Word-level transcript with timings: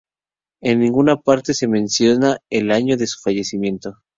En 0.61 0.79
ninguna 0.79 1.15
parte 1.15 1.53
se 1.53 1.67
menciona 1.67 2.39
el 2.49 2.71
año 2.71 2.97
de 2.97 3.05
su 3.05 3.19
fallecimiento. 3.21 3.99